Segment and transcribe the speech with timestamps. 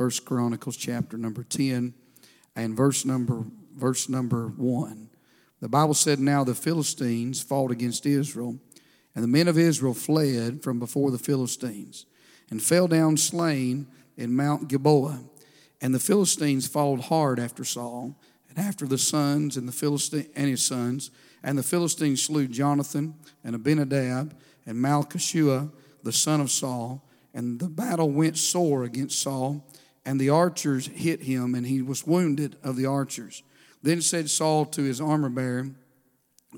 [0.00, 1.92] First Chronicles chapter number 10
[2.56, 3.44] and verse number
[3.76, 5.10] verse number 1.
[5.60, 8.58] The Bible said, Now the Philistines fought against Israel,
[9.14, 12.06] and the men of Israel fled from before the Philistines,
[12.48, 15.22] and fell down slain in Mount Gilboa.
[15.82, 18.16] And the Philistines followed hard after Saul,
[18.48, 21.10] and after the sons and the Philistine and his sons,
[21.42, 25.70] and the Philistines slew Jonathan and Abinadab and Malchishua,
[26.02, 29.62] the son of Saul, and the battle went sore against Saul,
[30.04, 33.42] and the archers hit him, and he was wounded of the archers.
[33.82, 35.70] Then said Saul to his armor bearer,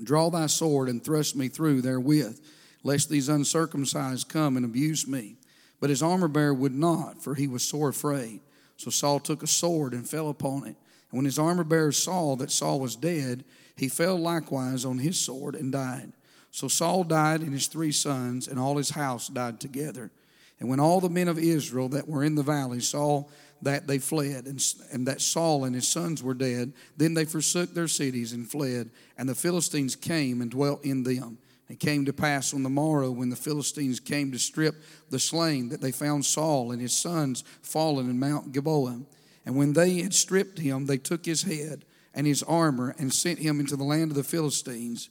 [0.01, 2.39] Draw thy sword and thrust me through therewith,
[2.83, 5.35] lest these uncircumcised come and abuse me.
[5.79, 8.41] But his armor bearer would not, for he was sore afraid.
[8.77, 10.75] So Saul took a sword and fell upon it.
[11.11, 13.43] And when his armor bearer saw that Saul was dead,
[13.75, 16.13] he fell likewise on his sword and died.
[16.51, 20.11] So Saul died, and his three sons, and all his house died together.
[20.59, 23.25] And when all the men of Israel that were in the valley saw
[23.61, 27.73] that they fled, and, and that Saul and his sons were dead, then they forsook
[27.73, 31.37] their cities and fled, and the Philistines came and dwelt in them.
[31.69, 35.69] It came to pass on the morrow when the Philistines came to strip the slain
[35.69, 39.01] that they found Saul and his sons fallen in Mount Gilboa.
[39.45, 43.39] And when they had stripped him, they took his head and his armor and sent
[43.39, 45.09] him into the land of the Philistines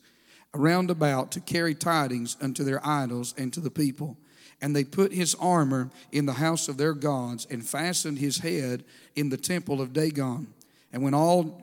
[0.55, 4.17] around about to carry tidings unto their idols and to the people.
[4.63, 8.85] And they put his armor in the house of their gods and fastened his head
[9.15, 10.47] in the temple of Dagon.
[10.93, 11.61] And when all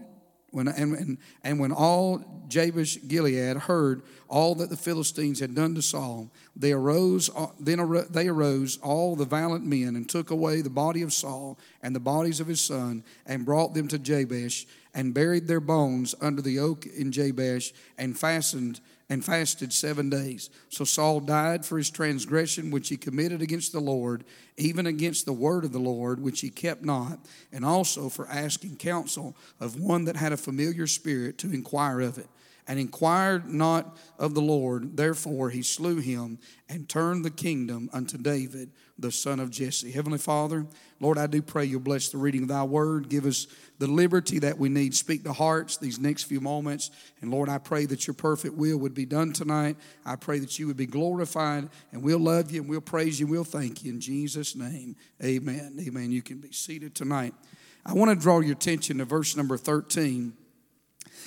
[0.52, 5.82] when, and, and, when all Jabesh Gilead heard all that the Philistines had done to
[5.82, 10.70] Saul, they arose, uh, then they arose all the valiant men and took away the
[10.70, 14.66] body of Saul and the bodies of his son and brought them to Jabesh
[15.00, 20.50] and buried their bones under the oak in Jabesh and fastened and fasted seven days.
[20.68, 24.26] So Saul died for his transgression which he committed against the Lord,
[24.58, 27.18] even against the word of the Lord which he kept not,
[27.54, 32.18] and also for asking counsel of one that had a familiar spirit to inquire of
[32.18, 32.28] it
[32.68, 34.96] and inquired not of the Lord.
[34.96, 36.38] Therefore, he slew him
[36.68, 39.92] and turned the kingdom unto David, the son of Jesse.
[39.92, 40.68] Heavenly Father,
[41.00, 43.10] Lord, I do pray you'll bless the reading of thy word.
[43.10, 43.48] Give us
[43.80, 44.94] the liberty that we need.
[44.94, 46.92] Speak to hearts these next few moments.
[47.22, 49.78] And Lord, I pray that your perfect will would be done tonight.
[50.06, 53.26] I pray that you would be glorified, and we'll love you and we'll praise you
[53.26, 53.94] and we'll thank you.
[53.94, 55.78] In Jesus' name, amen.
[55.80, 56.12] Amen.
[56.12, 57.34] You can be seated tonight.
[57.86, 60.34] I want to draw your attention to verse number 13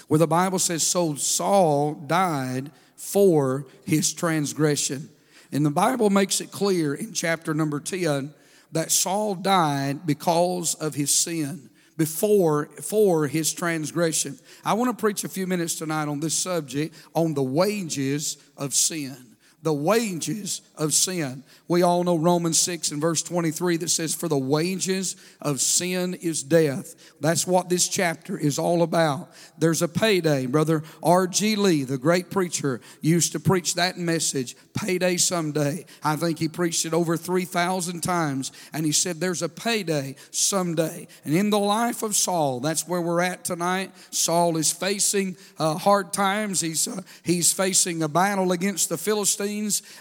[0.08, 5.08] where the Bible says, So Saul died for his transgression.
[5.50, 8.32] And the Bible makes it clear in chapter number 10
[8.72, 14.38] that Saul died because of his sin before for his transgression.
[14.64, 18.74] I want to preach a few minutes tonight on this subject on the wages of
[18.74, 19.31] sin
[19.62, 21.44] the wages of sin.
[21.68, 26.14] We all know Romans 6 and verse 23 that says, For the wages of sin
[26.14, 26.96] is death.
[27.20, 29.30] That's what this chapter is all about.
[29.56, 30.46] There's a payday.
[30.46, 31.54] Brother R.G.
[31.56, 35.86] Lee, the great preacher, used to preach that message payday someday.
[36.02, 38.50] I think he preached it over 3,000 times.
[38.72, 41.06] And he said, There's a payday someday.
[41.24, 43.92] And in the life of Saul, that's where we're at tonight.
[44.10, 49.51] Saul is facing uh, hard times, he's, uh, he's facing a battle against the Philistines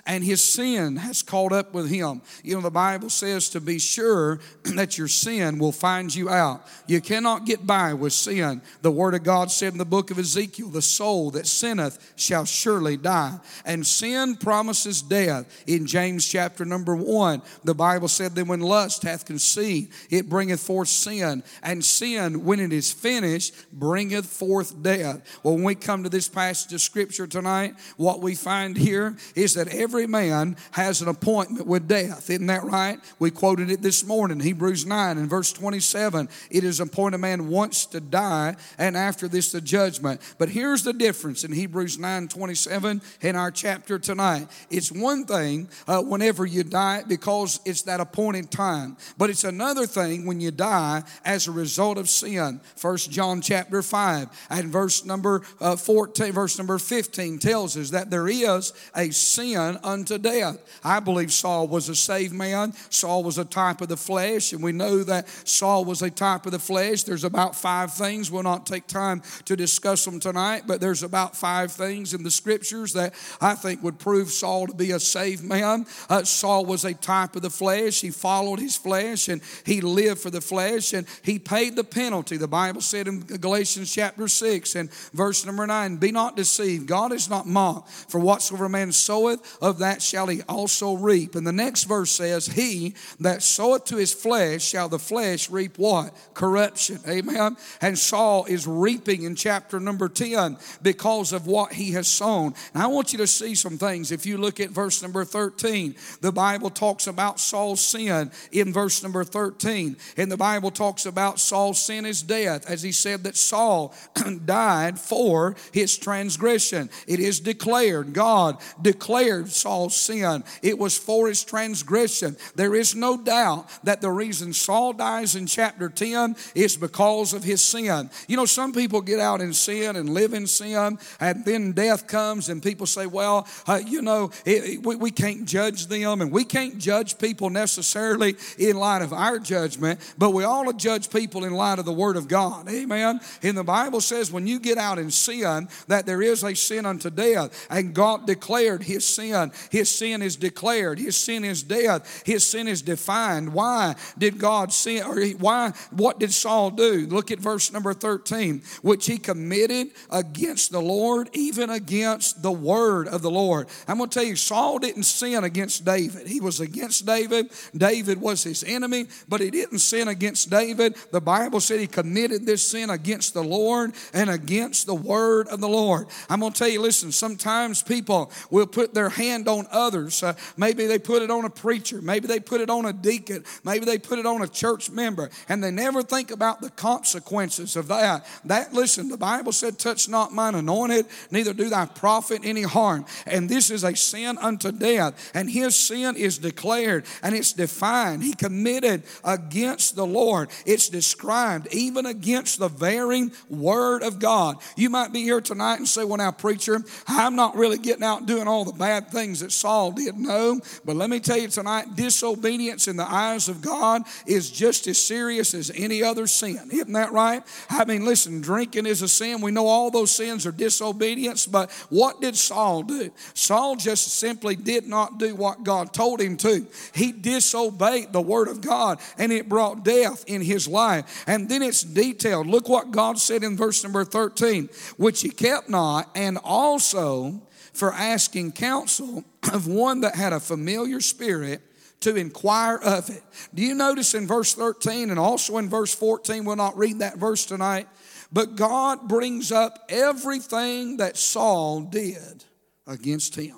[0.05, 2.21] and his sin has caught up with him.
[2.43, 6.67] You know, the Bible says to be sure that your sin will find you out.
[6.87, 8.61] You cannot get by with sin.
[8.81, 12.45] The Word of God said in the book of Ezekiel, the soul that sinneth shall
[12.45, 13.39] surely die.
[13.65, 15.63] And sin promises death.
[15.67, 20.61] In James chapter number one, the Bible said that when lust hath conceived, it bringeth
[20.61, 21.43] forth sin.
[21.63, 25.21] And sin, when it is finished, bringeth forth death.
[25.43, 29.53] Well, when we come to this passage of Scripture tonight, what we find here is
[29.53, 32.29] that every man has an appointment with death.
[32.29, 32.99] Isn't that right?
[33.19, 36.29] We quoted it this morning, Hebrews 9 and verse 27.
[36.49, 40.19] It is appointed man wants to die, and after this, the judgment.
[40.37, 44.47] But here's the difference in Hebrews 9 27 in our chapter tonight.
[44.69, 49.85] It's one thing uh, whenever you die because it's that appointed time, but it's another
[49.85, 52.59] thing when you die as a result of sin.
[52.75, 58.09] First John chapter 5 and verse number uh, 14, verse number 15 tells us that
[58.09, 60.57] there is a sin unto death.
[60.83, 62.73] I believe Saul was a saved man.
[62.89, 66.45] Saul was a type of the flesh, and we know that Saul was a type
[66.45, 67.03] of the flesh.
[67.03, 68.29] There's about five things.
[68.29, 72.31] We'll not take time to discuss them tonight, but there's about five things in the
[72.31, 75.85] scriptures that I think would prove Saul to be a saved man.
[76.09, 78.01] Uh, Saul was a type of the flesh.
[78.01, 82.37] He followed his flesh and he lived for the flesh and he paid the penalty.
[82.37, 86.87] The Bible said in Galatians chapter 6 and verse number 9 Be not deceived.
[86.87, 91.35] God is not mocked, for whatsoever man sows soweth, of that shall he also reap.
[91.35, 95.77] And the next verse says, He that soweth to his flesh shall the flesh reap
[95.77, 96.13] what?
[96.33, 96.99] Corruption.
[97.07, 97.57] Amen.
[97.81, 102.53] And Saul is reaping in chapter number 10 because of what he has sown.
[102.73, 104.11] And I want you to see some things.
[104.11, 109.03] If you look at verse number 13, the Bible talks about Saul's sin in verse
[109.03, 109.97] number 13.
[110.17, 113.93] And the Bible talks about Saul's sin is death, as he said that Saul
[114.45, 116.89] died for his transgression.
[117.07, 119.10] It is declared, God declared
[119.47, 120.43] Saul's sin.
[120.61, 122.37] It was for his transgression.
[122.55, 127.43] There is no doubt that the reason Saul dies in chapter 10 is because of
[127.43, 128.09] his sin.
[128.27, 132.07] You know, some people get out in sin and live in sin, and then death
[132.07, 136.31] comes, and people say, Well, uh, you know, it, we, we can't judge them, and
[136.31, 141.43] we can't judge people necessarily in light of our judgment, but we to judge people
[141.43, 142.69] in light of the Word of God.
[142.69, 143.19] Amen.
[143.41, 146.85] And the Bible says, when you get out in sin, that there is a sin
[146.85, 149.51] unto death, and God declared his sin.
[149.69, 150.99] His sin is declared.
[150.99, 152.23] His sin is death.
[152.25, 153.53] His sin is defined.
[153.53, 157.07] Why did God sin, or why, what did Saul do?
[157.07, 163.07] Look at verse number 13, which he committed against the Lord, even against the word
[163.07, 163.67] of the Lord.
[163.87, 166.27] I'm going to tell you, Saul didn't sin against David.
[166.27, 167.51] He was against David.
[167.75, 170.95] David was his enemy, but he didn't sin against David.
[171.11, 175.59] The Bible said he committed this sin against the Lord and against the word of
[175.61, 176.07] the Lord.
[176.29, 180.23] I'm going to tell you, listen, sometimes people will put their hand on others.
[180.23, 182.01] Uh, maybe they put it on a preacher.
[182.01, 183.43] Maybe they put it on a deacon.
[183.63, 185.29] Maybe they put it on a church member.
[185.49, 188.25] And they never think about the consequences of that.
[188.45, 193.05] That, listen, the Bible said, touch not mine anointed, neither do thy prophet any harm.
[193.25, 195.31] And this is a sin unto death.
[195.33, 198.23] And his sin is declared and it's defined.
[198.23, 200.49] He committed against the Lord.
[200.65, 203.01] It's described even against the very
[203.49, 204.57] word of God.
[204.75, 208.25] You might be here tonight and say, Well, now, preacher, I'm not really getting out
[208.25, 210.17] doing all the bad things that Saul did.
[210.17, 214.87] No, but let me tell you tonight, disobedience in the eyes of God is just
[214.87, 216.69] as serious as any other sin.
[216.71, 217.43] Isn't that right?
[217.69, 219.41] I mean, listen, drinking is a sin.
[219.41, 223.11] We know all those sins are disobedience, but what did Saul do?
[223.33, 226.65] Saul just simply did not do what God told him to.
[226.93, 231.23] He disobeyed the word of God and it brought death in his life.
[231.27, 232.47] And then it's detailed.
[232.47, 237.41] Look what God said in verse number 13, which he kept not, and also
[237.73, 239.23] for asking counsel
[239.53, 241.61] of one that had a familiar spirit
[242.01, 243.23] to inquire of it.
[243.53, 246.45] Do you notice in verse 13 and also in verse 14?
[246.45, 247.87] We'll not read that verse tonight,
[248.31, 252.43] but God brings up everything that Saul did
[252.87, 253.57] against him.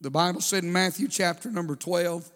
[0.00, 2.30] The Bible said in Matthew chapter number 12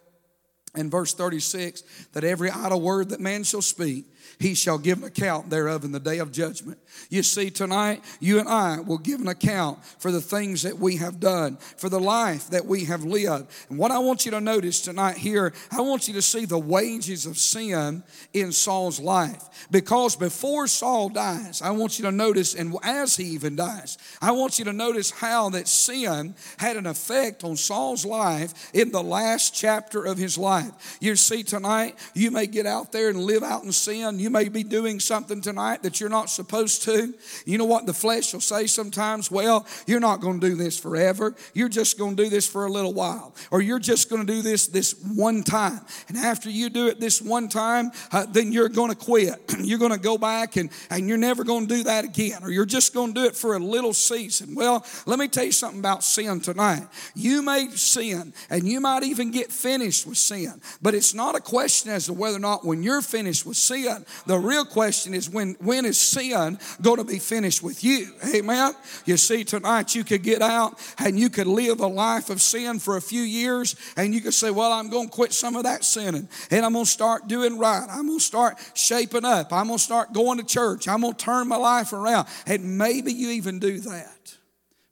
[0.74, 1.82] and verse 36
[2.12, 4.06] that every idle word that man shall speak,
[4.38, 6.78] he shall give an account thereof in the day of judgment.
[7.10, 10.96] You see, tonight, you and I will give an account for the things that we
[10.96, 13.46] have done, for the life that we have lived.
[13.68, 16.58] And what I want you to notice tonight here, I want you to see the
[16.58, 18.02] wages of sin
[18.32, 19.68] in Saul's life.
[19.70, 24.32] Because before Saul dies, I want you to notice, and as he even dies, I
[24.32, 29.02] want you to notice how that sin had an effect on Saul's life in the
[29.02, 30.98] last chapter of his life.
[31.00, 34.18] You see, tonight, you may get out there and live out in sin.
[34.18, 37.14] You may be doing something tonight that you're not supposed to.
[37.44, 39.30] You know what the flesh will say sometimes?
[39.30, 41.34] Well, you're not going to do this forever.
[41.54, 43.34] You're just going to do this for a little while.
[43.50, 45.80] Or you're just going to do this this one time.
[46.08, 49.40] And after you do it this one time, uh, then you're going to quit.
[49.60, 52.42] you're going to go back and, and you're never going to do that again.
[52.42, 54.54] Or you're just going to do it for a little season.
[54.54, 56.86] Well, let me tell you something about sin tonight.
[57.14, 60.60] You may sin and you might even get finished with sin.
[60.82, 64.04] But it's not a question as to whether or not when you're finished with sin,
[64.26, 68.08] the real question is when, when is sin going to be finished with you?
[68.34, 68.72] Amen.
[69.04, 72.78] You see, tonight you could get out and you could live a life of sin
[72.78, 75.64] for a few years and you could say, Well, I'm going to quit some of
[75.64, 77.86] that sinning and I'm going to start doing right.
[77.88, 79.52] I'm going to start shaping up.
[79.52, 80.88] I'm going to start going to church.
[80.88, 82.28] I'm going to turn my life around.
[82.46, 84.36] And maybe you even do that.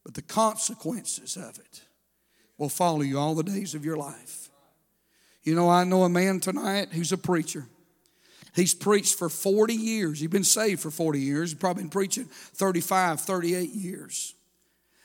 [0.04, 1.82] But the consequences of it
[2.58, 4.48] will follow you all the days of your life.
[5.42, 7.66] You know, I know a man tonight who's a preacher.
[8.56, 10.18] He's preached for 40 years.
[10.18, 11.50] He's been saved for 40 years.
[11.50, 14.34] He's probably been preaching 35, 38 years.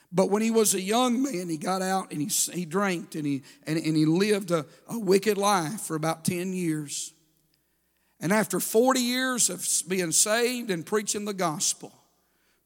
[0.10, 3.25] But when he was a young man, he got out and he, he drank and
[3.25, 7.13] he, and, and he lived a, a wicked life for about 10 years.
[8.22, 11.91] And after 40 years of being saved and preaching the gospel,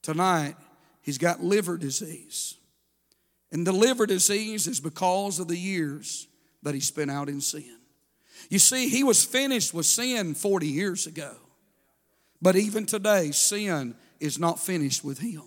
[0.04, 0.56] tonight
[1.01, 2.56] he's got liver disease.
[3.51, 6.27] And the liver disease is because of the years
[6.62, 7.80] that he spent out in sin.
[8.50, 11.36] You see, he was finished with sin 40 years ago.
[12.42, 15.44] But even today, sin is not finished with him.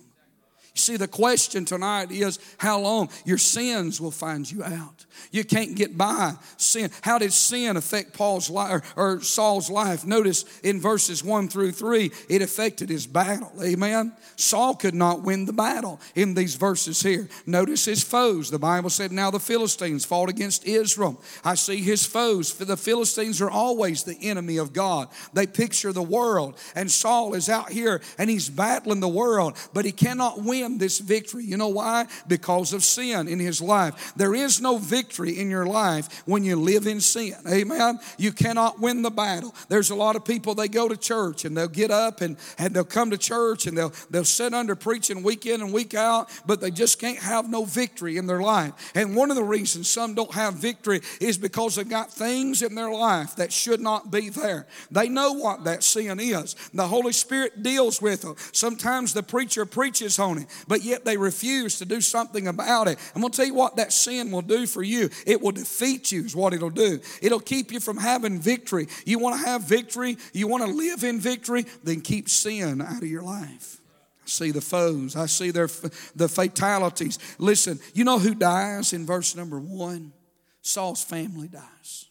[0.75, 5.05] See, the question tonight is how long your sins will find you out.
[5.31, 6.91] You can't get by sin.
[7.01, 10.05] How did sin affect Paul's life or Saul's life?
[10.05, 13.51] Notice in verses 1 through 3, it affected his battle.
[13.61, 14.13] Amen.
[14.37, 17.27] Saul could not win the battle in these verses here.
[17.45, 18.49] Notice his foes.
[18.49, 21.21] The Bible said, Now the Philistines fought against Israel.
[21.43, 22.53] I see his foes.
[22.53, 25.09] The Philistines are always the enemy of God.
[25.33, 26.57] They picture the world.
[26.75, 30.99] And Saul is out here and he's battling the world, but he cannot win this
[30.99, 31.43] victory.
[31.43, 32.07] You know why?
[32.27, 34.13] Because of sin in his life.
[34.15, 37.35] There is no victory in your life when you live in sin.
[37.47, 37.99] Amen.
[38.17, 39.53] You cannot win the battle.
[39.67, 42.73] There's a lot of people they go to church and they'll get up and, and
[42.73, 46.29] they'll come to church and they'll they'll sit under preaching week in and week out,
[46.45, 48.91] but they just can't have no victory in their life.
[48.95, 52.75] And one of the reasons some don't have victory is because they've got things in
[52.75, 54.67] their life that should not be there.
[54.91, 56.55] They know what that sin is.
[56.73, 58.35] The Holy Spirit deals with them.
[58.51, 62.97] Sometimes the preacher preaches on it, but yet they refuse to do something about it.
[63.15, 65.09] I'm going to tell you what that sin will do for you.
[65.25, 66.99] It will defeat you, is what it'll do.
[67.21, 68.87] It'll keep you from having victory.
[69.05, 73.01] You want to have victory, you want to live in victory, then keep sin out
[73.01, 73.77] of your life.
[74.23, 75.69] I see the foes, I see their
[76.15, 77.19] the fatalities.
[77.37, 80.13] Listen, you know who dies in verse number one?
[80.61, 82.05] Saul's family dies.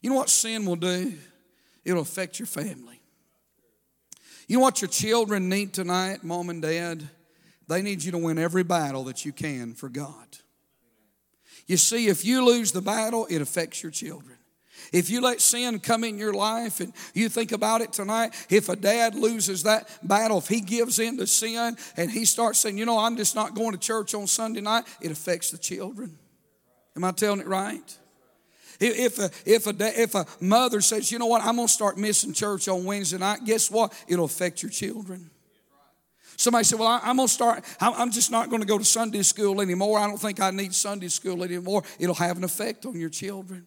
[0.00, 1.12] You know what sin will do?
[1.84, 3.00] It'll affect your family.
[4.46, 7.08] You know what your children need tonight, mom and dad?
[7.70, 10.26] They need you to win every battle that you can for God.
[11.68, 14.36] You see, if you lose the battle, it affects your children.
[14.92, 18.68] If you let sin come in your life and you think about it tonight, if
[18.68, 22.76] a dad loses that battle, if he gives in to sin and he starts saying,
[22.76, 26.18] you know, I'm just not going to church on Sunday night, it affects the children.
[26.96, 27.98] Am I telling it right?
[28.80, 31.98] If a, if a, if a mother says, you know what, I'm going to start
[31.98, 33.92] missing church on Wednesday night, guess what?
[34.08, 35.30] It'll affect your children.
[36.40, 38.84] Somebody said, Well, I, am going to start, I'm just not going to go to
[38.84, 39.98] Sunday school anymore.
[39.98, 41.82] I don't think I need Sunday school anymore.
[41.98, 43.66] It'll have an effect on your children.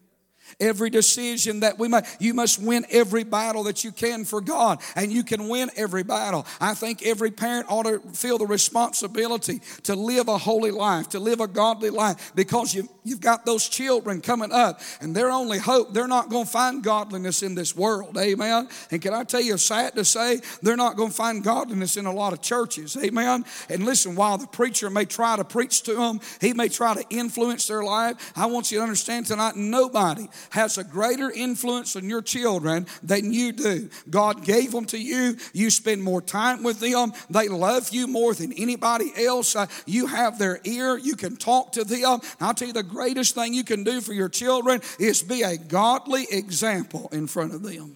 [0.60, 4.82] Every decision that we make, you must win every battle that you can for God,
[4.96, 6.46] and you can win every battle.
[6.60, 11.20] I think every parent ought to feel the responsibility to live a holy life, to
[11.20, 15.58] live a godly life, because you, you've got those children coming up, and their only
[15.58, 18.18] hope, they're not going to find godliness in this world.
[18.18, 18.68] Amen.
[18.92, 22.06] And can I tell you, sad to say, they're not going to find godliness in
[22.06, 22.96] a lot of churches.
[22.98, 23.46] Amen.
[23.70, 27.04] And listen, while the preacher may try to preach to them, he may try to
[27.10, 28.34] influence their life.
[28.36, 33.34] I want you to understand tonight, nobody has a greater influence on your children than
[33.34, 33.90] you do.
[34.10, 35.38] God gave them to you.
[35.54, 37.14] You spend more time with them.
[37.30, 39.56] They love you more than anybody else.
[39.56, 40.98] Uh, you have their ear.
[40.98, 42.20] You can talk to them.
[42.40, 45.58] I'll tell you the greatest thing you can do for your children is be a
[45.58, 47.96] godly example in front of them.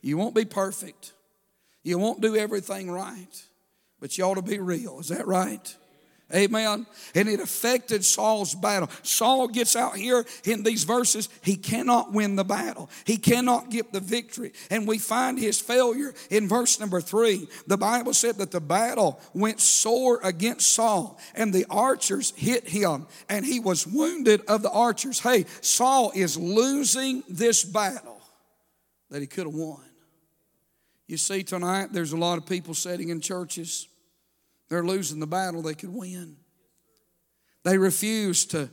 [0.00, 1.12] You won't be perfect.
[1.82, 3.42] You won't do everything right,
[4.00, 5.00] but you ought to be real.
[5.00, 5.76] Is that right?
[6.34, 6.86] Amen.
[7.14, 8.88] And it affected Saul's battle.
[9.02, 11.28] Saul gets out here in these verses.
[11.42, 14.52] He cannot win the battle, he cannot get the victory.
[14.70, 17.48] And we find his failure in verse number three.
[17.66, 23.06] The Bible said that the battle went sore against Saul, and the archers hit him,
[23.28, 25.18] and he was wounded of the archers.
[25.18, 28.20] Hey, Saul is losing this battle
[29.10, 29.80] that he could have won.
[31.08, 33.88] You see, tonight there's a lot of people sitting in churches
[34.70, 36.36] they're losing the battle they could win.
[37.64, 38.70] They refuse to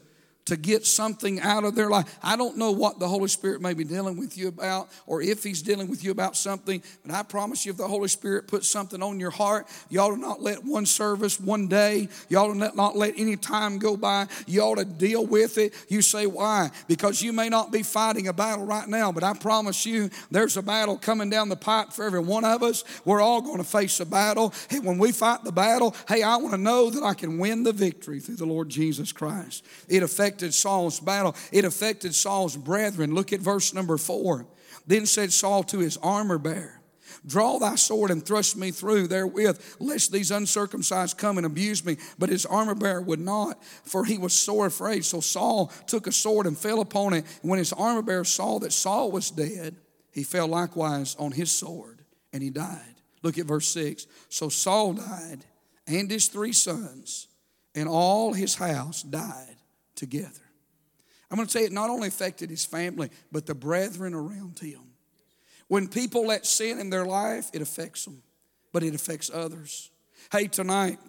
[0.48, 2.18] to get something out of their life.
[2.24, 5.44] I don't know what the Holy Spirit may be dealing with you about or if
[5.44, 8.70] He's dealing with you about something, but I promise you, if the Holy Spirit puts
[8.70, 12.96] something on your heart, ought to not let one service, one day, ought to not
[12.96, 14.27] let any time go by.
[14.60, 15.74] Ought to deal with it.
[15.88, 16.72] You say, why?
[16.88, 20.58] Because you may not be fighting a battle right now, but I promise you, there's
[20.58, 22.84] a battle coming down the pipe for every one of us.
[23.06, 24.54] We're all going to face a battle.
[24.70, 27.63] And when we fight the battle, hey, I want to know that I can win
[27.63, 29.66] the victory through the Lord Jesus Christ.
[29.88, 33.15] It affects affected Saul's battle, it affected Saul's brethren.
[33.15, 34.46] Look at verse number four.
[34.86, 36.79] Then said Saul to his armor bearer,
[37.25, 41.98] Draw thy sword and thrust me through therewith, lest these uncircumcised come and abuse me.
[42.20, 45.03] But his armor bearer would not, for he was sore afraid.
[45.03, 47.25] So Saul took a sword and fell upon it.
[47.41, 49.75] And when his armor bearer saw that Saul was dead,
[50.12, 52.01] he fell likewise on his sword,
[52.32, 53.01] and he died.
[53.24, 54.06] Look at verse 6.
[54.29, 55.44] So Saul died,
[55.88, 57.27] and his three sons,
[57.74, 59.57] and all his house died
[59.98, 60.42] together.
[61.30, 64.82] I'm going to say it not only affected his family, but the brethren around him.
[65.68, 68.24] When people let sin in their life, it affects them,
[68.72, 69.92] but it affects others.
[70.32, 71.00] Hey, tonight,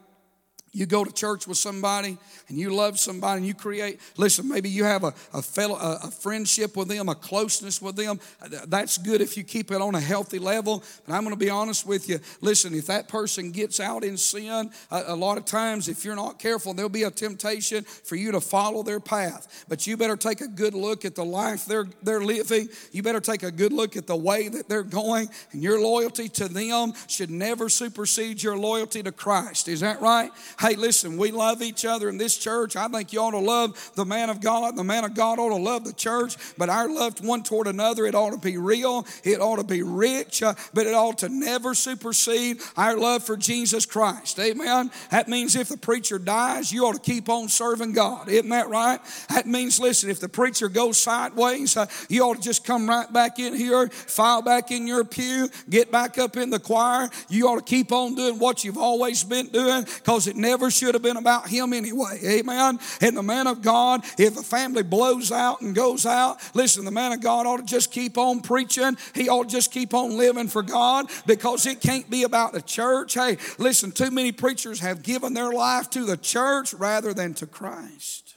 [0.72, 4.68] You go to church with somebody and you love somebody and you create, listen, maybe
[4.68, 8.20] you have a, a fellow, a, a, friendship with them, a closeness with them.
[8.66, 10.84] That's good if you keep it on a healthy level.
[11.06, 12.20] But I'm going to be honest with you.
[12.40, 16.16] Listen, if that person gets out in sin, a, a lot of times, if you're
[16.16, 19.64] not careful, there'll be a temptation for you to follow their path.
[19.68, 22.68] But you better take a good look at the life they're, they're living.
[22.92, 25.28] You better take a good look at the way that they're going.
[25.52, 29.68] And your loyalty to them should never supersede your loyalty to Christ.
[29.68, 30.30] Is that right?
[30.60, 32.74] Hey, listen, we love each other in this church.
[32.74, 34.74] I think you ought to love the man of God.
[34.74, 36.36] The man of God ought to love the church.
[36.58, 39.06] But our love one toward another, it ought to be real.
[39.22, 43.36] It ought to be rich, uh, but it ought to never supersede our love for
[43.36, 44.40] Jesus Christ.
[44.40, 44.90] Amen.
[45.12, 48.28] That means if the preacher dies, you ought to keep on serving God.
[48.28, 48.98] Isn't that right?
[49.28, 53.12] That means, listen, if the preacher goes sideways, uh, you ought to just come right
[53.12, 57.10] back in here, file back in your pew, get back up in the choir.
[57.28, 60.70] You ought to keep on doing what you've always been doing because it never never
[60.70, 62.18] should have been about him anyway.
[62.24, 62.78] Amen.
[63.02, 66.90] And the man of God, if the family blows out and goes out, listen, the
[66.90, 68.96] man of God ought to just keep on preaching.
[69.14, 72.62] He ought to just keep on living for God because it can't be about the
[72.62, 73.14] church.
[73.14, 77.46] Hey, listen, too many preachers have given their life to the church rather than to
[77.46, 78.36] Christ.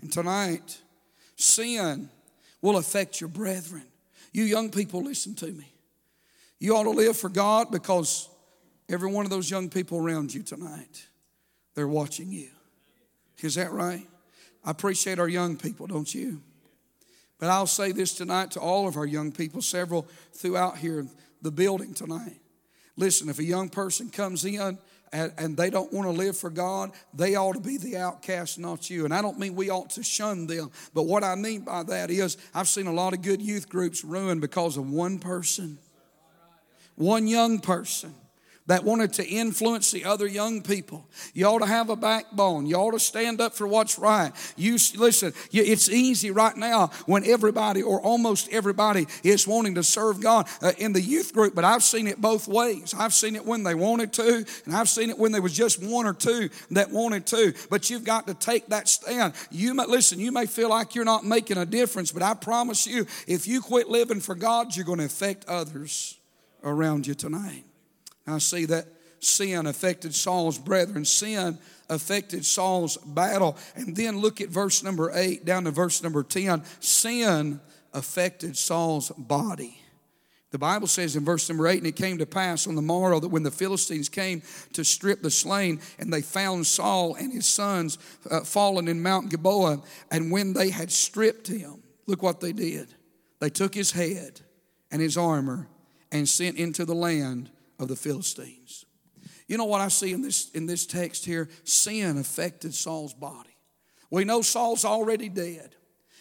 [0.00, 0.80] And tonight,
[1.36, 2.10] sin
[2.62, 3.84] will affect your brethren.
[4.32, 5.72] You young people, listen to me.
[6.60, 8.28] You ought to live for God because
[8.88, 11.08] every one of those young people around you tonight
[11.74, 12.48] they're watching you.
[13.40, 14.06] Is that right?
[14.64, 16.40] I appreciate our young people, don't you?
[17.38, 21.06] But I'll say this tonight to all of our young people, several throughout here,
[21.42, 22.40] the building tonight.
[22.96, 24.78] Listen, if a young person comes in
[25.12, 28.58] and, and they don't want to live for God, they ought to be the outcast,
[28.58, 29.04] not you.
[29.04, 32.10] And I don't mean we ought to shun them, but what I mean by that
[32.10, 35.78] is I've seen a lot of good youth groups ruined because of one person,
[36.94, 38.14] one young person
[38.66, 41.06] that wanted to influence the other young people.
[41.34, 42.64] You ought to have a backbone.
[42.64, 44.32] You ought to stand up for what's right.
[44.56, 45.34] You listen.
[45.52, 50.72] It's easy right now when everybody or almost everybody is wanting to serve God uh,
[50.78, 51.54] in the youth group.
[51.54, 52.94] But I've seen it both ways.
[52.96, 55.82] I've seen it when they wanted to, and I've seen it when there was just
[55.82, 57.52] one or two that wanted to.
[57.68, 59.34] But you've got to take that stand.
[59.50, 60.18] You may listen.
[60.18, 63.60] You may feel like you're not making a difference, but I promise you, if you
[63.60, 66.18] quit living for God, you're going to affect others
[66.62, 67.64] around you tonight.
[68.26, 68.86] I see that
[69.20, 71.04] sin affected Saul's brethren.
[71.04, 73.56] Sin affected Saul's battle.
[73.74, 76.62] And then look at verse number 8 down to verse number 10.
[76.80, 77.60] Sin
[77.92, 79.80] affected Saul's body.
[80.50, 83.18] The Bible says in verse number 8, and it came to pass on the morrow
[83.18, 84.40] that when the Philistines came
[84.74, 87.98] to strip the slain, and they found Saul and his sons
[88.30, 92.94] uh, fallen in Mount Gilboa, and when they had stripped him, look what they did.
[93.40, 94.42] They took his head
[94.92, 95.66] and his armor
[96.12, 98.84] and sent into the land of the Philistines.
[99.46, 101.48] You know what I see in this, in this text here?
[101.64, 103.56] Sin affected Saul's body.
[104.10, 105.74] We know Saul's already dead,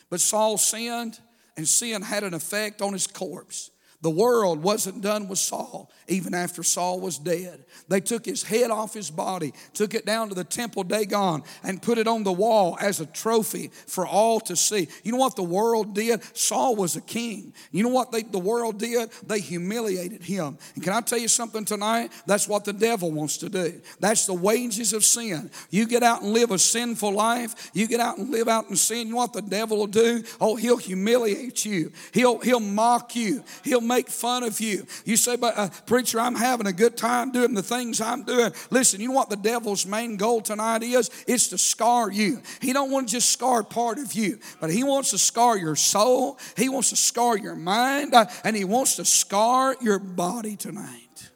[0.09, 1.19] but Saul sinned,
[1.55, 3.71] and sin had an effect on his corpse.
[4.03, 7.63] The world wasn't done with Saul even after Saul was dead.
[7.87, 11.81] They took his head off his body, took it down to the temple Dagon, and
[11.81, 14.87] put it on the wall as a trophy for all to see.
[15.03, 16.21] You know what the world did?
[16.35, 17.53] Saul was a king.
[17.71, 19.09] You know what they, the world did?
[19.25, 20.57] They humiliated him.
[20.75, 22.11] And can I tell you something tonight?
[22.25, 23.81] That's what the devil wants to do.
[23.99, 25.51] That's the wages of sin.
[25.69, 28.75] You get out and live a sinful life, you get out and live out in
[28.75, 29.07] sin.
[29.07, 30.23] You know what the devil will do?
[30.39, 34.85] Oh, he'll humiliate you, he'll, he'll mock you, he'll make fun of you.
[35.05, 38.51] You say, but uh, preacher, I'm having a good time doing the things I'm doing.
[38.69, 41.09] Listen, you know what the devil's main goal tonight is?
[41.27, 42.41] It's to scar you.
[42.61, 45.75] He don't want to just scar part of you, but he wants to scar your
[45.75, 46.39] soul.
[46.57, 51.29] He wants to scar your mind, uh, and he wants to scar your body tonight.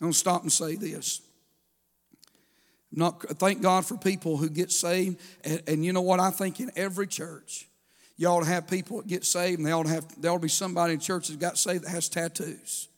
[0.00, 1.20] I'm going to stop and say this.
[2.92, 6.18] Not thank God for people who get saved, and, and you know what?
[6.18, 7.69] I think in every church
[8.20, 10.36] you ought to have people that get saved, and they ought to have there ought
[10.36, 12.88] to be somebody in church that got saved that has tattoos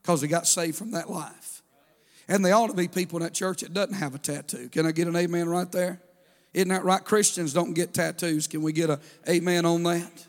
[0.00, 1.60] because they got saved from that life.
[2.26, 4.70] And they ought to be people in that church that doesn't have a tattoo.
[4.70, 6.00] Can I get an amen right there?
[6.54, 7.04] Isn't that right?
[7.04, 8.46] Christians don't get tattoos.
[8.46, 10.26] Can we get a amen on that?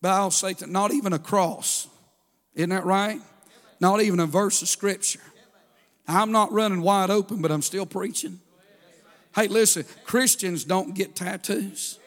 [0.00, 1.86] But I'll say that not even a cross.
[2.54, 3.20] Isn't that right?
[3.78, 5.20] Not even a verse of scripture.
[6.08, 8.40] I'm not running wide open, but I'm still preaching.
[9.34, 11.98] Hey, listen, Christians don't get tattoos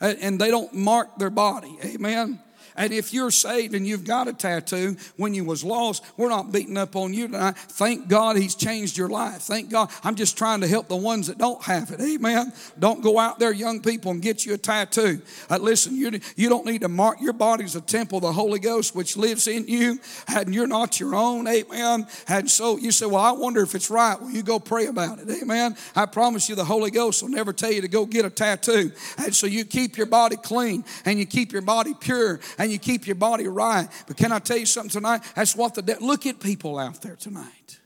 [0.00, 1.76] and they don't mark their body.
[1.84, 2.40] Amen.
[2.76, 6.52] And if you're saved and you've got a tattoo when you was lost, we're not
[6.52, 7.56] beating up on you tonight.
[7.56, 9.42] Thank God He's changed your life.
[9.42, 9.90] Thank God.
[10.02, 12.00] I'm just trying to help the ones that don't have it.
[12.00, 12.52] Amen.
[12.78, 15.20] Don't go out there, young people, and get you a tattoo.
[15.48, 18.32] Uh, listen, you, you don't need to mark your body as a temple of the
[18.32, 21.46] Holy Ghost, which lives in you, and you're not your own.
[21.46, 22.06] Amen.
[22.28, 24.20] And so you say, Well, I wonder if it's right.
[24.20, 25.30] Well, you go pray about it.
[25.30, 25.76] Amen.
[25.94, 28.92] I promise you, the Holy Ghost will never tell you to go get a tattoo.
[29.18, 33.06] And so you keep your body clean and you keep your body pure you keep
[33.06, 33.88] your body right.
[34.06, 35.22] But can I tell you something tonight?
[35.34, 37.80] That's what the de- look at people out there tonight.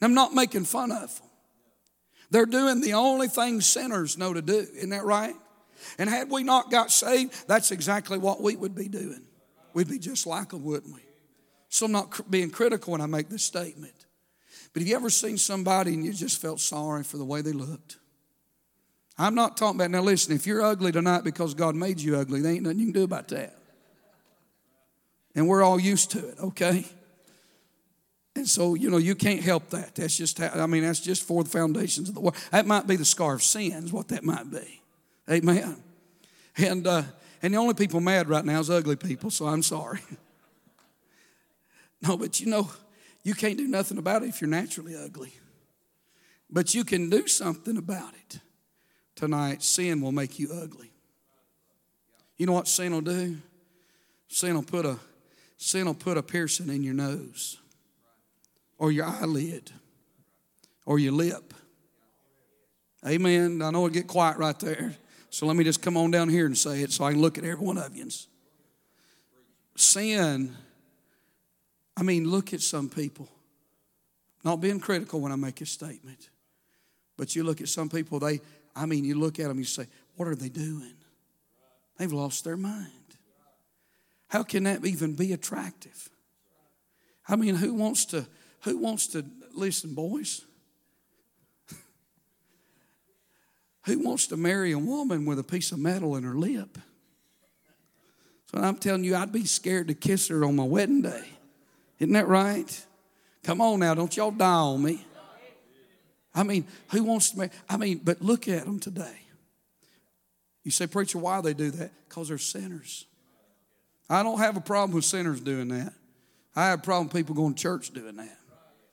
[0.00, 1.28] I'm not making fun of them.
[2.30, 4.66] They're doing the only thing sinners know to do.
[4.74, 5.34] Isn't that right?
[5.98, 9.22] And had we not got saved, that's exactly what we would be doing.
[9.74, 11.00] We'd be just like them, wouldn't we?
[11.68, 13.94] So I'm not being critical when I make this statement.
[14.72, 17.52] But have you ever seen somebody and you just felt sorry for the way they
[17.52, 17.98] looked?
[19.18, 22.40] I'm not talking about, now listen, if you're ugly tonight because God made you ugly,
[22.40, 23.56] there ain't nothing you can do about that.
[25.36, 26.84] And we're all used to it, okay?
[28.34, 29.94] And so, you know, you can't help that.
[29.94, 32.36] That's just, how, I mean, that's just for the foundations of the world.
[32.50, 34.82] That might be the scar of sin, is what that might be.
[35.30, 35.76] Amen.
[36.56, 37.02] And, uh,
[37.42, 40.00] and the only people mad right now is ugly people, so I'm sorry.
[42.02, 42.70] no, but you know,
[43.22, 45.32] you can't do nothing about it if you're naturally ugly.
[46.50, 48.40] But you can do something about it
[49.16, 50.92] tonight, sin will make you ugly.
[52.36, 53.38] You know what sin will do?
[54.28, 54.98] Sin will put a
[55.56, 57.58] sin will put a piercing in your nose
[58.78, 59.70] or your eyelid
[60.84, 61.54] or your lip.
[63.06, 63.62] Amen.
[63.62, 64.94] I know it'll get quiet right there.
[65.30, 67.38] So let me just come on down here and say it so I can look
[67.38, 68.08] at every one of you.
[69.76, 70.56] Sin,
[71.96, 73.28] I mean, look at some people.
[74.44, 76.30] Not being critical when I make a statement.
[77.16, 78.40] But you look at some people, they
[78.76, 80.92] I mean, you look at them, you say, what are they doing?
[81.96, 82.92] They've lost their mind.
[84.28, 86.10] How can that even be attractive?
[87.28, 88.26] I mean, who wants to,
[88.62, 90.44] who wants to, listen, boys?
[93.84, 96.78] who wants to marry a woman with a piece of metal in her lip?
[98.52, 101.24] So I'm telling you, I'd be scared to kiss her on my wedding day.
[101.98, 102.86] Isn't that right?
[103.42, 105.04] Come on now, don't y'all die on me.
[106.34, 109.20] I mean, who wants to make, I mean, but look at them today.
[110.62, 111.92] You say, Preacher, why they do that?
[112.08, 113.06] Because they're sinners.
[114.08, 115.92] I don't have a problem with sinners doing that.
[116.54, 118.38] I have a problem with people going to church doing that.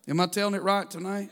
[0.07, 1.29] Am I telling it right tonight?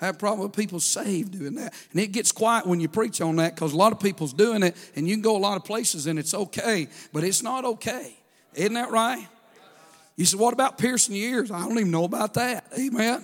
[0.00, 1.72] I have a problem with people saved doing that.
[1.92, 4.62] And it gets quiet when you preach on that because a lot of people's doing
[4.62, 7.64] it and you can go a lot of places and it's okay, but it's not
[7.64, 8.16] okay.
[8.54, 9.26] Isn't that right?
[10.16, 11.50] You said, what about piercing your ears?
[11.50, 12.66] I don't even know about that.
[12.78, 13.22] Amen.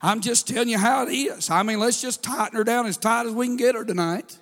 [0.00, 1.50] I'm just telling you how it is.
[1.50, 4.38] I mean, let's just tighten her down as tight as we can get her tonight.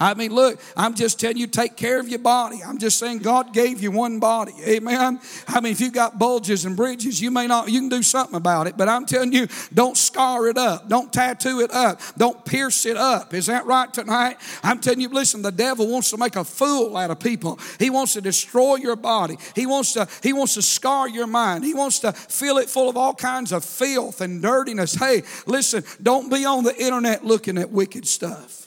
[0.00, 2.60] I mean, look, I'm just telling you, take care of your body.
[2.64, 4.52] I'm just saying God gave you one body.
[4.64, 5.20] Amen.
[5.48, 8.36] I mean, if you've got bulges and bridges, you may not, you can do something
[8.36, 10.88] about it, but I'm telling you, don't scar it up.
[10.88, 12.00] Don't tattoo it up.
[12.16, 13.34] Don't pierce it up.
[13.34, 14.36] Is that right tonight?
[14.62, 17.58] I'm telling you, listen, the devil wants to make a fool out of people.
[17.80, 19.36] He wants to destroy your body.
[19.56, 21.64] He wants to, he wants to scar your mind.
[21.64, 24.94] He wants to fill it full of all kinds of filth and dirtiness.
[24.94, 28.57] Hey, listen, don't be on the internet looking at wicked stuff.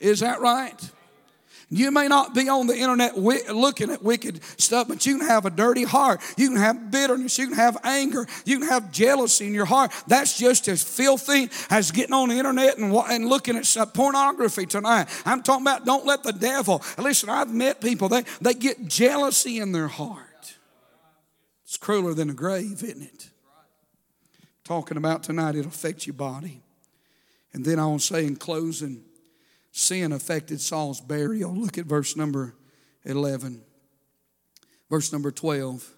[0.00, 0.90] Is that right?
[1.70, 5.44] You may not be on the internet looking at wicked stuff, but you can have
[5.46, 6.20] a dirty heart.
[6.36, 7.38] You can have bitterness.
[7.38, 8.26] You can have anger.
[8.44, 9.90] You can have jealousy in your heart.
[10.06, 15.08] That's just as filthy as getting on the internet and, and looking at pornography tonight.
[15.24, 16.82] I'm talking about don't let the devil.
[16.98, 20.54] Listen, I've met people, they, they get jealousy in their heart.
[21.64, 23.30] It's crueler than a grave, isn't it?
[24.64, 26.62] Talking about tonight, it'll affect your body.
[27.52, 29.02] And then I want to say in closing,
[29.76, 31.52] sin affected Saul's burial.
[31.52, 32.54] Look at verse number
[33.04, 33.60] 11.
[34.88, 35.90] Verse number 12.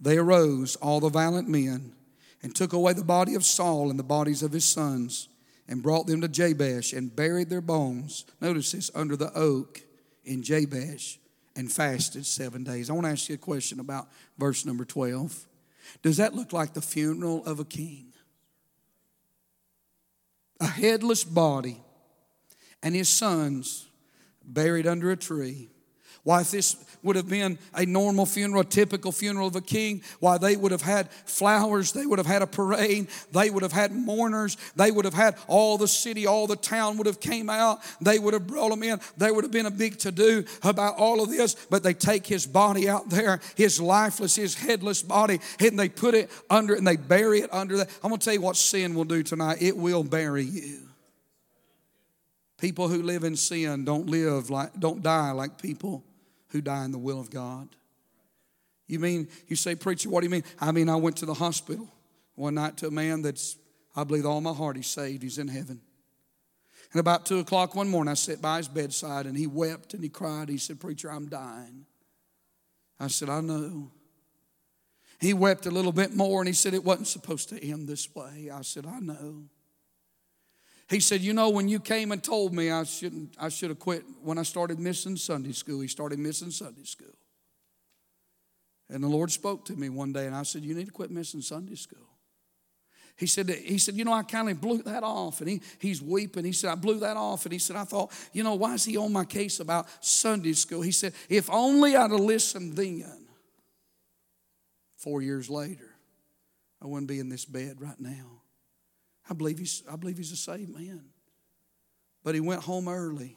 [0.00, 1.94] They arose, all the valiant men,
[2.42, 5.28] and took away the body of Saul and the bodies of his sons,
[5.66, 9.82] and brought them to Jabesh, and buried their bones, notice this, under the oak
[10.24, 11.18] in Jabesh,
[11.56, 12.88] and fasted seven days.
[12.88, 15.46] I want to ask you a question about verse number 12.
[16.02, 18.12] Does that look like the funeral of a king?
[20.60, 21.80] A headless body
[22.82, 23.86] and his sons
[24.44, 25.68] buried under a tree.
[26.24, 30.02] Why, if this would have been a normal funeral, a typical funeral of a king,
[30.20, 33.72] why they would have had flowers, they would have had a parade, they would have
[33.72, 37.50] had mourners, they would have had all the city, all the town would have came
[37.50, 40.96] out, they would have brought them in, there would have been a big to-do about
[40.96, 45.40] all of this, but they take his body out there, his lifeless, his headless body,
[45.58, 47.90] and they put it under and they bury it under that.
[48.04, 49.60] I'm gonna tell you what sin will do tonight.
[49.60, 50.91] It will bury you.
[52.62, 56.04] People who live in sin don't live like don't die like people
[56.50, 57.68] who die in the will of God.
[58.86, 60.44] You mean, you say, Preacher, what do you mean?
[60.60, 61.88] I mean, I went to the hospital
[62.36, 63.56] one night to a man that's,
[63.96, 65.80] I believe all my heart he's saved, he's in heaven.
[66.92, 70.02] And about two o'clock one morning, I sat by his bedside and he wept and
[70.04, 70.48] he cried.
[70.48, 71.84] He said, Preacher, I'm dying.
[73.00, 73.90] I said, I know.
[75.18, 78.14] He wept a little bit more and he said, It wasn't supposed to end this
[78.14, 78.50] way.
[78.54, 79.46] I said, I know.
[80.92, 83.78] He said, You know, when you came and told me I, shouldn't, I should have
[83.78, 87.14] quit when I started missing Sunday school, he started missing Sunday school.
[88.90, 91.10] And the Lord spoke to me one day and I said, You need to quit
[91.10, 92.06] missing Sunday school.
[93.16, 95.40] He said, he said, you know, I kind of blew that off.
[95.40, 96.44] And he, he's weeping.
[96.44, 97.44] He said, I blew that off.
[97.44, 100.54] And he said, I thought, you know, why is he on my case about Sunday
[100.54, 100.80] school?
[100.80, 103.26] He said, if only I'd have listened then.
[104.96, 105.94] Four years later,
[106.80, 108.41] I wouldn't be in this bed right now.
[109.28, 111.04] I believe he's, I believe he's a saved man.
[112.24, 113.36] But he went home early.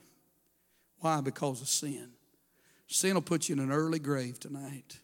[1.00, 1.22] Why?
[1.22, 2.10] Because of sin.
[2.88, 5.00] Sin will put you in an early grave tonight.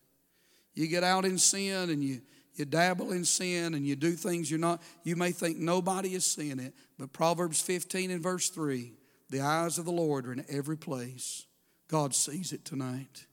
[0.74, 2.22] You get out in sin and you,
[2.56, 6.26] you dabble in sin and you do things you're not, you may think nobody is
[6.26, 8.94] seeing it, but Proverbs 15 and verse 3
[9.32, 11.48] the eyes of the Lord are in every place.
[11.88, 13.26] God sees it tonight.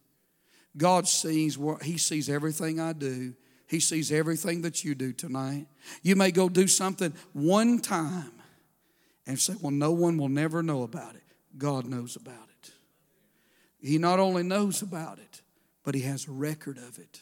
[0.77, 3.35] God sees what He sees everything I do.
[3.69, 5.67] He sees everything that you do tonight.
[6.03, 8.33] You may go do something one time
[9.27, 11.23] and say, Well, no one will never know about it.
[11.57, 12.71] God knows about it.
[13.81, 15.43] He not only knows about it,
[15.85, 17.21] but He has a record of it.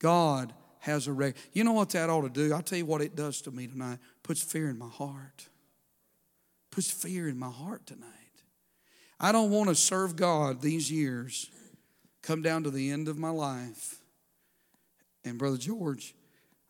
[0.00, 1.40] God has a record.
[1.52, 2.52] You know what that ought to do?
[2.52, 3.98] I'll tell you what it does to me tonight.
[4.24, 5.48] Puts fear in my heart.
[6.72, 8.08] Puts fear in my heart tonight.
[9.20, 11.50] I don't want to serve God these years,
[12.22, 13.99] come down to the end of my life.
[15.24, 16.14] And Brother George,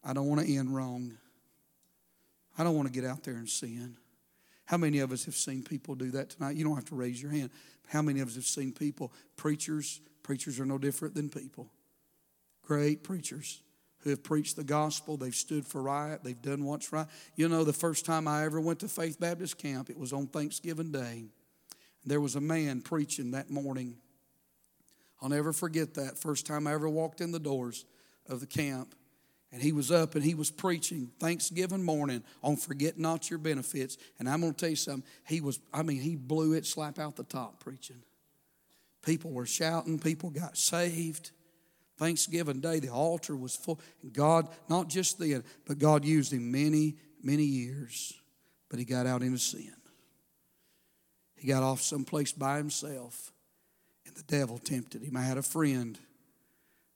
[0.03, 1.13] I don't want to end wrong.
[2.59, 3.97] I don't want to get out there and sin.
[4.65, 6.57] How many of us have seen people do that tonight?
[6.57, 7.51] You don't have to raise your hand.
[7.89, 11.71] How many of us have seen people, preachers, preachers are no different than people.
[12.63, 13.63] Great preachers
[13.99, 15.17] who have preached the gospel.
[15.17, 16.23] They've stood for right.
[16.23, 17.07] They've done what's right.
[17.35, 20.27] You know, the first time I ever went to Faith Baptist Camp, it was on
[20.27, 21.25] Thanksgiving Day.
[22.05, 23.97] There was a man preaching that morning.
[25.21, 26.17] I'll never forget that.
[26.17, 27.85] First time I ever walked in the doors
[28.31, 28.95] of the camp.
[29.53, 33.99] And he was up and he was preaching Thanksgiving morning on forget not your benefits.
[34.19, 35.09] And I'm going to tell you something.
[35.27, 38.03] He was, I mean, he blew it slap out the top preaching.
[39.03, 41.33] People were shouting, people got saved.
[41.99, 43.81] Thanksgiving Day, the altar was full.
[44.13, 48.15] God, not just then, but God used him many, many years.
[48.71, 49.75] But he got out into sin.
[51.37, 53.33] He got off someplace by himself,
[54.07, 55.17] and the devil tempted him.
[55.17, 55.99] I had a friend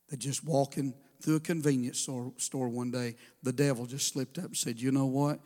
[0.09, 4.44] that just walking through a convenience store, store one day, the devil just slipped up
[4.44, 5.40] and said, You know what?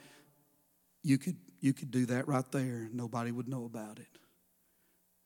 [1.04, 2.88] You could, you could do that right there.
[2.92, 4.08] Nobody would know about it.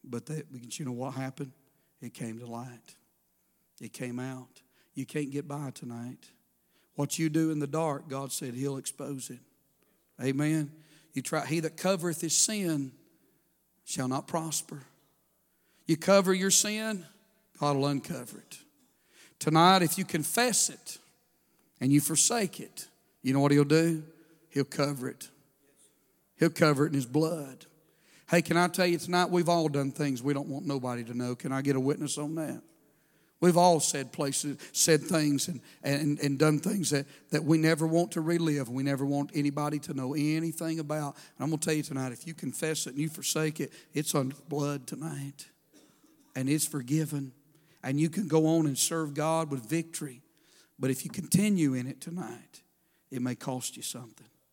[0.05, 0.45] But that,
[0.79, 1.53] you know what happened?
[2.03, 2.97] It came to light.
[3.81, 4.61] It came out.
[4.95, 6.29] You can't get by tonight.
[6.97, 9.41] What you do in the dark, God said He'll expose it.
[10.23, 10.71] Amen.
[11.15, 12.93] You try, he that covereth his sin
[13.85, 14.83] shall not prosper.
[15.87, 17.07] You cover your sin,
[17.59, 18.59] God will uncover it.
[19.43, 20.99] Tonight, if you confess it
[21.81, 22.87] and you forsake it,
[23.23, 24.05] you know what He'll do?
[24.51, 25.31] He'll cover it.
[26.39, 27.67] He'll cover it in His blood.
[28.31, 31.13] Hey, can I tell you tonight, we've all done things we don't want nobody to
[31.13, 31.35] know.
[31.35, 32.63] Can I get a witness on that?
[33.41, 37.85] We've all said places, said things and, and, and done things that, that we never
[37.85, 38.69] want to relive.
[38.69, 41.17] We never want anybody to know anything about.
[41.37, 43.73] And I'm going to tell you tonight, if you confess it and you forsake it,
[43.93, 45.49] it's under blood tonight.
[46.37, 47.33] And it's forgiven.
[47.83, 50.23] And you can go on and serve God with victory.
[50.79, 52.63] But if you continue in it tonight,
[53.11, 54.27] it may cost you something.